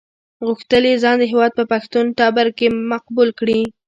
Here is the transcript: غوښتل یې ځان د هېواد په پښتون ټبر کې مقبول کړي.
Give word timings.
غوښتل 0.47 0.83
یې 0.89 0.95
ځان 1.03 1.15
د 1.19 1.23
هېواد 1.31 1.51
په 1.57 1.63
پښتون 1.71 2.05
ټبر 2.17 2.47
کې 2.57 2.67
مقبول 2.91 3.29
کړي. 3.39 3.59